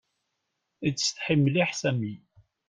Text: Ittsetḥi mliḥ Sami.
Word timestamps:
Ittsetḥi 0.87 1.35
mliḥ 1.39 1.69
Sami. 1.81 2.13